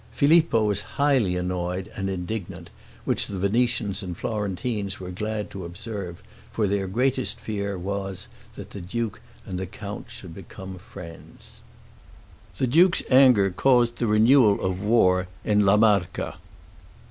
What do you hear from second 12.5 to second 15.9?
The duke's anger caused the renewal of war in La